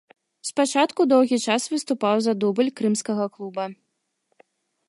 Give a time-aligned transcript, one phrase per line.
[0.49, 3.63] Спачатку доўгі час выступаў за дубль крымскага клуба.